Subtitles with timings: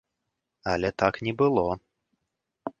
[0.71, 1.79] Але так не было.